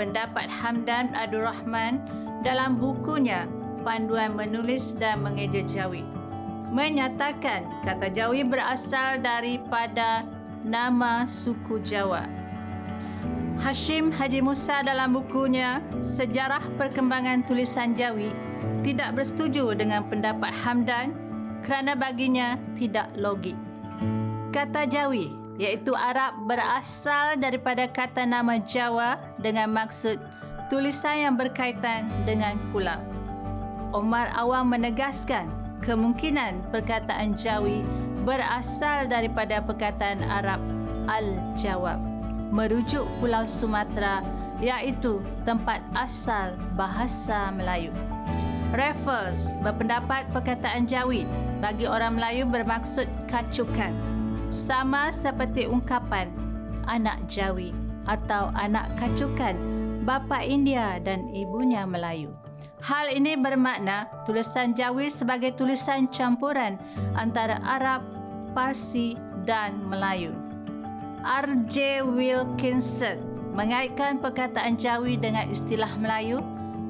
pendapat 0.00 0.48
Hamdan 0.48 1.12
Abdul 1.12 1.44
Rahman 1.44 2.00
dalam 2.40 2.80
bukunya 2.80 3.44
Panduan 3.84 4.32
Menulis 4.32 4.96
dan 4.96 5.20
Mengeja 5.20 5.60
Jawi. 5.60 6.00
Menyatakan 6.72 7.68
kata 7.84 8.08
Jawi 8.08 8.48
berasal 8.48 9.20
daripada 9.20 10.24
nama 10.64 11.28
suku 11.28 11.84
Jawa. 11.84 12.39
Hashim 13.60 14.08
Haji 14.08 14.40
Musa 14.40 14.80
dalam 14.80 15.12
bukunya 15.12 15.84
Sejarah 16.00 16.64
Perkembangan 16.80 17.44
Tulisan 17.44 17.92
Jawi 17.92 18.32
tidak 18.80 19.20
bersetuju 19.20 19.76
dengan 19.76 20.08
pendapat 20.08 20.48
Hamdan 20.64 21.12
kerana 21.60 21.92
baginya 21.92 22.56
tidak 22.72 23.12
logik. 23.20 23.52
Kata 24.48 24.88
Jawi 24.88 25.36
iaitu 25.60 25.92
Arab 25.92 26.48
berasal 26.48 27.36
daripada 27.36 27.84
kata 27.84 28.24
nama 28.24 28.56
Jawa 28.64 29.20
dengan 29.36 29.68
maksud 29.76 30.16
tulisan 30.72 31.20
yang 31.28 31.36
berkaitan 31.36 32.08
dengan 32.24 32.56
pulau. 32.72 33.04
Omar 33.92 34.32
Awam 34.40 34.72
menegaskan 34.72 35.52
kemungkinan 35.84 36.72
perkataan 36.72 37.36
Jawi 37.36 37.84
berasal 38.24 39.04
daripada 39.04 39.60
perkataan 39.60 40.24
Arab 40.24 40.64
Al-Jawab 41.12 42.09
merujuk 42.50 43.06
Pulau 43.22 43.46
Sumatera 43.46 44.20
iaitu 44.60 45.24
tempat 45.48 45.80
asal 45.96 46.54
bahasa 46.76 47.48
Melayu. 47.54 47.94
Raffles 48.70 49.50
berpendapat 49.66 50.30
perkataan 50.30 50.86
Jawi 50.86 51.26
bagi 51.58 51.90
orang 51.90 52.14
Melayu 52.14 52.46
bermaksud 52.46 53.10
kacukan 53.26 53.90
sama 54.50 55.10
seperti 55.10 55.66
ungkapan 55.66 56.30
anak 56.86 57.18
Jawi 57.26 57.74
atau 58.06 58.54
anak 58.54 58.86
kacukan 58.98 59.58
bapa 60.06 60.42
India 60.42 61.02
dan 61.02 61.26
ibunya 61.34 61.82
Melayu. 61.86 62.34
Hal 62.80 63.12
ini 63.12 63.36
bermakna 63.36 64.08
tulisan 64.24 64.72
Jawi 64.72 65.12
sebagai 65.12 65.52
tulisan 65.52 66.08
campuran 66.08 66.80
antara 67.12 67.60
Arab, 67.60 68.00
Parsi 68.56 69.20
dan 69.44 69.84
Melayu. 69.84 70.32
R.J. 71.20 72.00
Wilkinson 72.08 73.20
mengaitkan 73.52 74.22
perkataan 74.22 74.80
Jawi 74.80 75.20
dengan 75.20 75.50
istilah 75.52 75.90
Melayu 76.00 76.40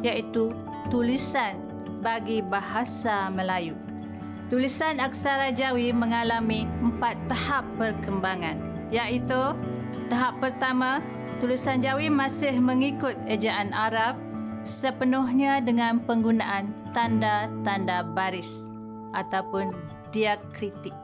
iaitu 0.06 0.54
tulisan 0.92 1.58
bagi 1.98 2.38
bahasa 2.44 3.28
Melayu. 3.32 3.74
Tulisan 4.50 4.98
aksara 4.98 5.54
Jawi 5.54 5.94
mengalami 5.94 6.66
empat 6.82 7.14
tahap 7.30 7.62
perkembangan 7.78 8.58
iaitu 8.90 9.54
tahap 10.10 10.38
pertama 10.42 10.98
tulisan 11.38 11.78
Jawi 11.82 12.10
masih 12.10 12.58
mengikut 12.58 13.14
ejaan 13.30 13.70
Arab 13.74 14.18
sepenuhnya 14.62 15.64
dengan 15.64 16.02
penggunaan 16.04 16.74
tanda-tanda 16.92 18.04
baris 18.12 18.68
ataupun 19.16 19.72
diakritik. 20.12 20.99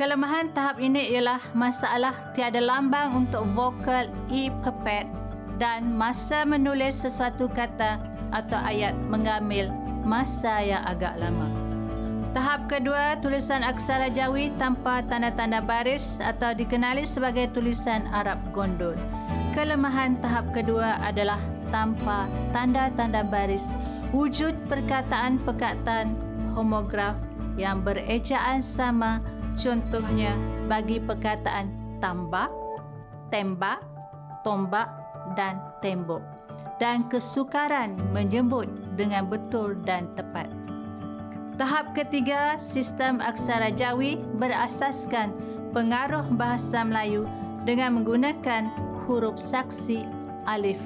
Kelemahan 0.00 0.48
tahap 0.56 0.80
ini 0.80 1.12
ialah 1.12 1.52
masalah 1.52 2.32
tiada 2.32 2.56
lambang 2.56 3.20
untuk 3.20 3.44
vokal 3.52 4.08
E 4.32 4.48
pepet 4.48 5.04
dan 5.60 5.92
masa 5.92 6.48
menulis 6.48 7.04
sesuatu 7.04 7.52
kata 7.52 8.00
atau 8.32 8.56
ayat 8.64 8.96
mengambil 8.96 9.68
masa 10.00 10.64
yang 10.64 10.80
agak 10.88 11.20
lama. 11.20 11.52
Tahap 12.32 12.64
kedua, 12.64 13.20
tulisan 13.20 13.60
aksara 13.60 14.08
Jawi 14.08 14.48
tanpa 14.56 15.04
tanda-tanda 15.04 15.60
baris 15.60 16.16
atau 16.16 16.56
dikenali 16.56 17.04
sebagai 17.04 17.52
tulisan 17.52 18.08
Arab 18.08 18.40
gondol. 18.56 18.96
Kelemahan 19.52 20.16
tahap 20.24 20.48
kedua 20.56 20.96
adalah 21.04 21.44
tanpa 21.68 22.24
tanda-tanda 22.56 23.20
baris, 23.20 23.68
wujud 24.16 24.56
perkataan-perkataan 24.64 26.16
homograf 26.56 27.20
yang 27.60 27.84
berejaan 27.84 28.64
sama 28.64 29.20
contohnya 29.56 30.34
bagi 30.66 30.98
perkataan 31.02 31.98
tambak, 31.98 32.50
tembak, 33.30 33.82
tombak 34.42 34.88
dan 35.34 35.60
tembok 35.84 36.22
dan 36.80 37.04
kesukaran 37.12 37.92
menyebut 38.10 38.66
dengan 38.96 39.28
betul 39.28 39.76
dan 39.84 40.08
tepat. 40.16 40.48
Tahap 41.60 41.92
ketiga, 41.92 42.56
sistem 42.56 43.20
aksara 43.20 43.68
Jawi 43.68 44.16
berasaskan 44.40 45.36
pengaruh 45.76 46.24
bahasa 46.32 46.80
Melayu 46.80 47.28
dengan 47.68 48.00
menggunakan 48.00 48.72
huruf 49.04 49.36
saksi 49.36 50.08
alif 50.48 50.80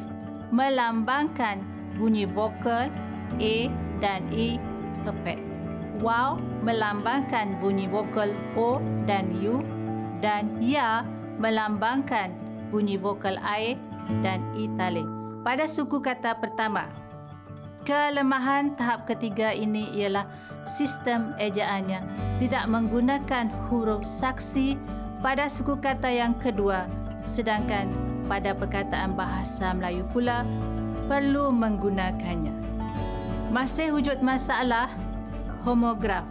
melambangkan 0.50 1.62
bunyi 1.94 2.26
vokal 2.26 2.90
A 3.38 3.56
dan 4.02 4.26
E 4.34 4.58
perfect. 5.06 5.43
Waw 6.02 6.40
melambangkan 6.66 7.58
bunyi 7.62 7.86
vokal 7.86 8.34
O 8.58 8.82
dan 9.06 9.30
U 9.38 9.62
dan 10.18 10.58
Ya 10.58 11.06
melambangkan 11.38 12.34
bunyi 12.72 12.98
vokal 12.98 13.38
I 13.42 13.78
dan 14.22 14.42
I. 14.58 14.66
Pada 15.44 15.68
suku 15.68 16.00
kata 16.00 16.40
pertama, 16.40 16.88
kelemahan 17.84 18.74
tahap 18.74 19.04
ketiga 19.06 19.52
ini 19.52 19.92
ialah 19.94 20.24
sistem 20.64 21.36
ejaannya 21.36 22.00
tidak 22.40 22.64
menggunakan 22.66 23.52
huruf 23.68 24.02
saksi 24.02 24.80
pada 25.20 25.46
suku 25.52 25.76
kata 25.78 26.08
yang 26.08 26.32
kedua 26.40 26.88
sedangkan 27.24 27.88
pada 28.28 28.56
perkataan 28.56 29.16
bahasa 29.16 29.72
Melayu 29.76 30.04
pula 30.12 30.44
perlu 31.08 31.52
menggunakannya. 31.52 32.52
Masih 33.52 33.92
wujud 33.92 34.20
masalah 34.24 34.88
homograf 35.64 36.22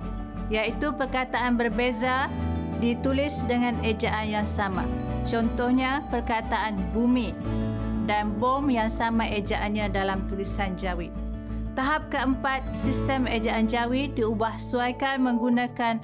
iaitu 0.54 0.94
perkataan 0.94 1.58
berbeza 1.58 2.30
ditulis 2.78 3.42
dengan 3.50 3.80
ejaan 3.82 4.30
yang 4.30 4.48
sama. 4.48 4.86
Contohnya 5.24 6.04
perkataan 6.12 6.92
bumi 6.92 7.32
dan 8.06 8.36
bom 8.38 8.68
yang 8.68 8.92
sama 8.92 9.24
ejaannya 9.28 9.88
dalam 9.90 10.28
tulisan 10.28 10.76
Jawi. 10.76 11.10
Tahap 11.74 12.12
keempat, 12.14 12.62
sistem 12.78 13.26
ejaan 13.26 13.66
Jawi 13.66 14.14
diubah 14.14 14.62
suaikan 14.62 15.26
menggunakan 15.26 16.04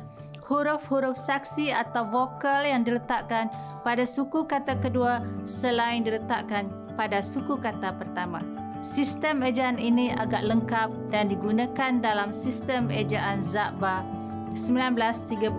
huruf-huruf 0.50 1.13
saksi 1.13 1.70
atau 1.70 2.10
vokal 2.10 2.65
yang 2.65 2.82
diletakkan 2.82 3.54
pada 3.86 4.02
suku 4.02 4.50
kata 4.50 4.82
kedua 4.82 5.22
selain 5.46 6.02
diletakkan 6.02 6.74
pada 6.98 7.22
suku 7.22 7.54
kata 7.62 7.94
pertama. 8.02 8.59
Sistem 8.80 9.44
ejaan 9.44 9.76
ini 9.76 10.08
agak 10.15 10.48
lengkap 10.48 11.12
dan 11.12 11.28
digunakan 11.28 12.00
dalam 12.00 12.32
sistem 12.32 12.88
ejaan 12.88 13.44
Zakba 13.44 14.08
1938 14.56 15.52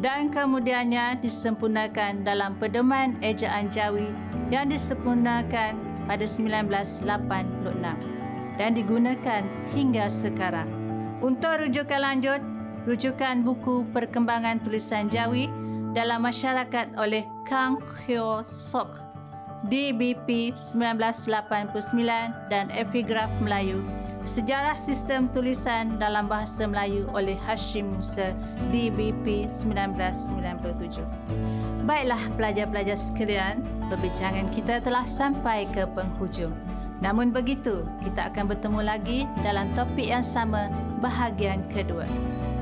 dan 0.00 0.32
kemudiannya 0.32 1.20
disempurnakan 1.20 2.24
dalam 2.24 2.56
pedoman 2.56 3.20
ejaan 3.20 3.68
Jawi 3.68 4.08
yang 4.48 4.72
disempurnakan 4.72 5.76
pada 6.08 6.24
1986 6.24 7.04
dan 8.56 8.70
digunakan 8.72 9.44
hingga 9.76 10.08
sekarang. 10.08 10.72
Untuk 11.20 11.60
rujukan 11.60 12.00
lanjut, 12.00 12.40
rujukan 12.88 13.44
buku 13.44 13.84
Perkembangan 13.92 14.64
Tulisan 14.64 15.12
Jawi 15.12 15.52
dalam 15.92 16.24
Masyarakat 16.24 16.96
oleh 16.96 17.28
Kang 17.44 17.84
Hyo 18.08 18.40
Sok 18.48 19.03
DBP 19.64 20.52
1989 20.56 22.52
dan 22.52 22.68
Epigraf 22.68 23.32
Melayu 23.40 23.80
Sejarah 24.24 24.72
Sistem 24.72 25.28
Tulisan 25.36 26.00
dalam 26.00 26.32
Bahasa 26.32 26.64
Melayu 26.64 27.04
oleh 27.12 27.36
Hashim 27.36 27.92
Musa 27.92 28.32
DBP 28.72 29.52
1997. 29.52 31.04
Baiklah 31.84 32.32
pelajar-pelajar 32.32 32.96
sekalian, 32.96 33.60
perbincangan 33.92 34.48
kita 34.48 34.80
telah 34.80 35.04
sampai 35.04 35.68
ke 35.76 35.84
penghujung. 35.92 36.56
Namun 37.04 37.36
begitu, 37.36 37.84
kita 38.00 38.32
akan 38.32 38.48
bertemu 38.48 38.80
lagi 38.80 39.28
dalam 39.44 39.68
topik 39.76 40.08
yang 40.08 40.24
sama 40.24 40.72
bahagian 41.04 41.60
kedua. 41.68 42.08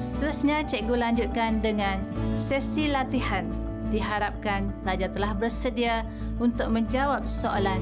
Seterusnya, 0.02 0.66
cikgu 0.66 0.98
lanjutkan 0.98 1.62
dengan 1.62 2.02
sesi 2.34 2.90
latihan. 2.90 3.46
Diharapkan 3.94 4.74
pelajar 4.82 5.14
telah 5.14 5.30
bersedia 5.38 6.02
untuk 6.38 6.68
menjawab 6.70 7.26
soalan. 7.26 7.80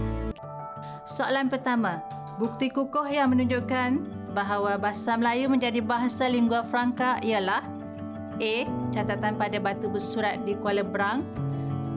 Soalan 1.05 1.51
pertama, 1.51 2.01
Bukti 2.41 2.73
kukuh 2.73 3.05
yang 3.05 3.37
menunjukkan 3.37 4.01
bahawa 4.33 4.81
bahasa 4.81 5.13
Melayu 5.13 5.53
menjadi 5.53 5.85
bahasa 5.85 6.25
lingua 6.25 6.65
franca 6.65 7.21
ialah 7.21 7.61
A. 8.41 8.65
Catatan 8.97 9.37
pada 9.37 9.61
batu 9.61 9.93
bersurat 9.93 10.41
di 10.49 10.57
Kuala 10.57 10.81
Brang 10.81 11.21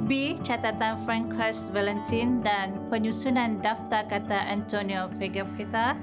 B. 0.03 0.35
Catatan 0.43 0.99
Francis 1.07 1.71
Valentin 1.71 2.43
dan 2.43 2.75
penyusunan 2.91 3.63
daftar 3.63 4.03
kata 4.03 4.35
Antonio 4.51 5.07
Fegafita 5.15 5.95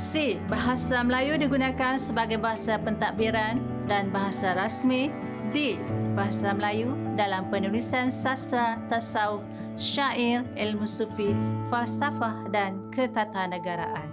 C. 0.00 0.40
Bahasa 0.48 1.04
Melayu 1.04 1.36
digunakan 1.36 2.00
sebagai 2.00 2.40
bahasa 2.40 2.80
pentadbiran 2.80 3.60
dan 3.84 4.08
bahasa 4.08 4.56
rasmi 4.56 5.12
D. 5.54 5.78
Bahasa 6.18 6.50
Melayu 6.50 6.98
dalam 7.14 7.46
penulisan 7.46 8.10
sastra, 8.10 8.74
tasawuf 8.90 9.46
syair, 9.78 10.42
ilmu 10.58 10.82
sufi, 10.82 11.30
falsafah 11.70 12.50
dan 12.50 12.90
ketatanegaraan. 12.90 14.10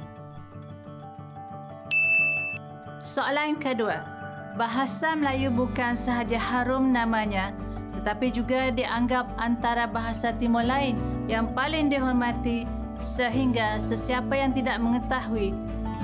Soalan 3.02 3.58
kedua. 3.58 4.06
Bahasa 4.54 5.18
Melayu 5.18 5.50
bukan 5.50 5.98
sahaja 5.98 6.38
harum 6.38 6.94
namanya 6.94 7.56
tetapi 8.02 8.34
juga 8.34 8.74
dianggap 8.74 9.30
antara 9.38 9.86
bahasa 9.86 10.34
timur 10.38 10.66
lain 10.66 10.98
yang 11.30 11.54
paling 11.54 11.90
dihormati 11.90 12.66
sehingga 12.98 13.78
sesiapa 13.78 14.34
yang 14.34 14.52
tidak 14.58 14.82
mengetahui 14.82 15.54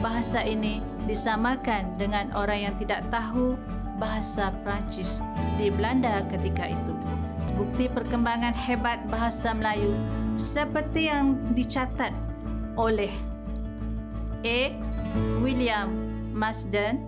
bahasa 0.02 0.45
ini 0.45 0.82
disamakan 1.10 1.97
dengan 1.97 2.30
orang 2.38 2.69
yang 2.69 2.76
tidak 2.78 3.02
tahu 3.10 3.58
bahasa 3.97 4.53
Perancis 4.62 5.19
di 5.57 5.73
Belanda 5.73 6.21
ketika 6.29 6.69
itu 6.69 6.93
bukti 7.57 7.89
perkembangan 7.89 8.53
hebat 8.53 9.01
bahasa 9.10 9.51
Melayu 9.51 9.93
seperti 10.38 11.10
yang 11.10 11.38
dicatat 11.57 12.13
oleh 12.77 13.10
A. 14.45 14.69
William 15.41 15.89
Masden 16.29 17.01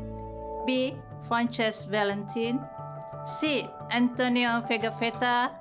B. 0.65 0.97
Frances 1.30 1.86
Valentin 1.86 2.58
C. 3.30 3.69
Antonio 3.93 4.65
Fegafetta 4.65 5.54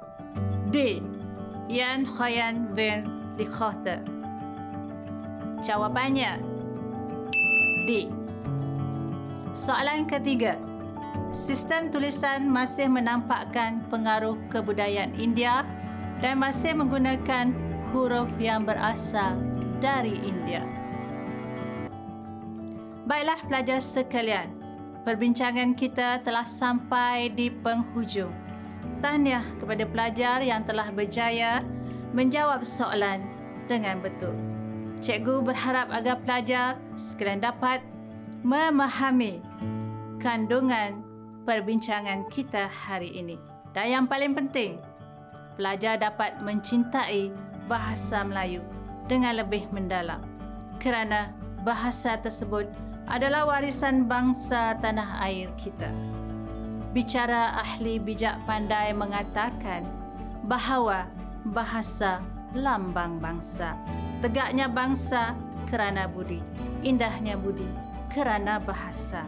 D. 0.72 1.04
Jan 1.68 2.08
Hoyan 2.08 2.72
van 2.72 3.04
Lichotte 3.36 4.00
Jawapannya 5.60 6.40
D. 7.84 8.08
Soalan 9.52 10.08
ketiga 10.08 10.56
sistem 11.36 11.92
tulisan 11.92 12.48
masih 12.48 12.88
menampakkan 12.88 13.84
pengaruh 13.92 14.36
kebudayaan 14.48 15.12
India 15.20 15.64
dan 16.24 16.40
masih 16.40 16.72
menggunakan 16.74 17.52
huruf 17.92 18.28
yang 18.40 18.64
berasal 18.64 19.36
dari 19.78 20.16
India. 20.24 20.64
Baiklah 23.08 23.40
pelajar 23.48 23.80
sekalian, 23.80 24.52
perbincangan 25.08 25.72
kita 25.72 26.20
telah 26.20 26.44
sampai 26.44 27.32
di 27.32 27.48
penghujung. 27.48 28.32
Tahniah 29.00 29.44
kepada 29.56 29.84
pelajar 29.88 30.38
yang 30.44 30.66
telah 30.68 30.92
berjaya 30.92 31.64
menjawab 32.12 32.66
soalan 32.66 33.24
dengan 33.64 34.04
betul. 34.04 34.36
Cikgu 34.98 35.40
berharap 35.46 35.88
agar 35.94 36.18
pelajar 36.26 36.76
sekalian 36.98 37.40
dapat 37.40 37.80
memahami 38.42 39.38
kandungan 40.18 41.07
perbincangan 41.48 42.28
kita 42.28 42.68
hari 42.68 43.08
ini. 43.16 43.40
Dan 43.72 43.88
yang 43.88 44.04
paling 44.04 44.36
penting, 44.36 44.76
pelajar 45.56 45.96
dapat 45.96 46.36
mencintai 46.44 47.32
bahasa 47.64 48.20
Melayu 48.20 48.60
dengan 49.08 49.40
lebih 49.40 49.64
mendalam. 49.72 50.20
Kerana 50.76 51.32
bahasa 51.64 52.20
tersebut 52.20 52.68
adalah 53.08 53.48
warisan 53.48 54.04
bangsa 54.04 54.76
tanah 54.84 55.24
air 55.24 55.48
kita. 55.56 55.88
Bicara 56.92 57.56
ahli 57.56 57.96
bijak 57.96 58.36
pandai 58.44 58.92
mengatakan 58.92 59.88
bahawa 60.44 61.08
bahasa 61.48 62.20
lambang 62.52 63.16
bangsa. 63.24 63.72
Tegaknya 64.20 64.68
bangsa 64.68 65.32
kerana 65.72 66.04
budi. 66.04 66.44
Indahnya 66.84 67.40
budi 67.40 67.68
kerana 68.12 68.60
bahasa. 68.60 69.24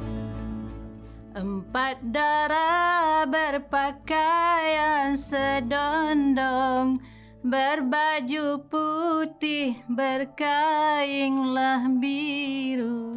Empat 1.31 2.03
darah 2.11 3.23
berpakaian 3.31 5.15
sedondong 5.15 6.99
Berbaju 7.41 8.69
putih 8.69 9.73
berkainglah 9.89 11.89
biru. 11.97 13.17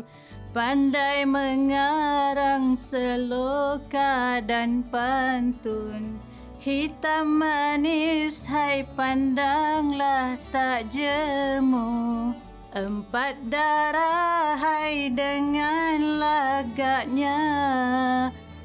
Pandai 0.56 1.28
mengarang 1.28 2.80
seloka 2.80 4.40
dan 4.48 4.88
pantun. 4.88 6.24
Hitam 6.64 7.44
manis 7.44 8.48
hai 8.48 8.88
pandanglah 8.96 10.40
tak 10.56 10.88
jemu 10.88 12.32
Empat 12.74 13.54
darah 13.54 14.58
hai 14.58 15.14
dengan 15.14 16.18
lagaknya. 16.18 17.38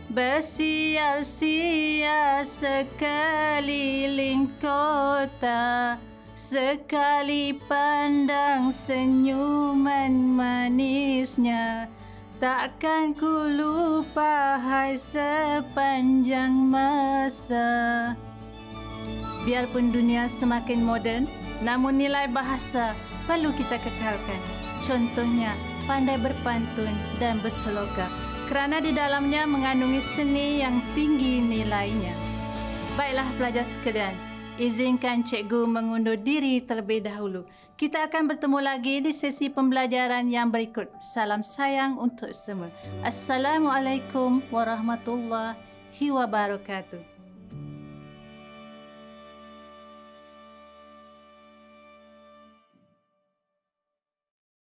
Bersiar-siar 0.09 2.41
sekeliling 2.41 4.49
kota 4.65 6.01
Sekali 6.33 7.53
pandang 7.69 8.73
senyuman 8.73 10.33
manisnya. 10.33 11.93
Takkan 12.41 13.13
ku 13.13 13.53
lupa 13.53 14.57
hai 14.57 14.97
sepanjang 14.97 16.57
masa. 16.57 18.17
Biarpun 19.45 19.93
dunia 19.93 20.25
semakin 20.33 20.81
moden 20.81 21.29
Namun 21.61 22.01
nilai 22.01 22.25
bahasa 22.33 22.97
perlu 23.29 23.53
kita 23.53 23.77
kekalkan 23.77 24.41
Contohnya 24.83 25.59
pandai 25.91 26.21
berpantun 26.23 26.91
dan 27.19 27.43
bersloga 27.43 28.07
kerana 28.47 28.81
di 28.81 28.95
dalamnya 28.95 29.45
mengandungi 29.45 30.01
seni 30.01 30.63
yang 30.65 30.81
tinggi 30.97 31.43
nilainya. 31.45 32.17
Baiklah 32.97 33.29
pelajar 33.37 33.67
sekalian, 33.69 34.17
izinkan 34.57 35.21
cikgu 35.27 35.69
mengundur 35.69 36.17
diri 36.17 36.63
terlebih 36.65 37.05
dahulu. 37.05 37.45
Kita 37.79 38.09
akan 38.09 38.35
bertemu 38.35 38.59
lagi 38.59 39.05
di 39.05 39.13
sesi 39.15 39.53
pembelajaran 39.53 40.27
yang 40.27 40.51
berikut. 40.51 40.91
Salam 40.99 41.45
sayang 41.45 42.01
untuk 42.01 42.33
semua. 42.35 42.73
Assalamualaikum 43.05 44.43
warahmatullahi 44.51 46.09
wabarakatuh. 46.09 47.18